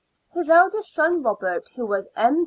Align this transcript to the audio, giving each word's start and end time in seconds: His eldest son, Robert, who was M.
His 0.31 0.49
eldest 0.49 0.91
son, 0.95 1.21
Robert, 1.21 1.69
who 1.75 1.85
was 1.85 2.09
M. 2.15 2.39